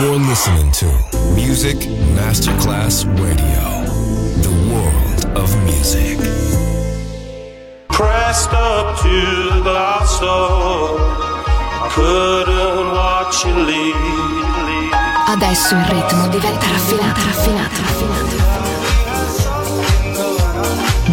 [0.00, 0.86] You're listening to
[1.34, 1.76] Music
[2.16, 3.84] Masterclass Radio,
[4.40, 6.16] the world of music.
[7.88, 14.90] Pressed up to the last I couldn't watch you leave.
[15.26, 18.59] Adesso il ritmo diventa raffinato, raffinato, raffinato.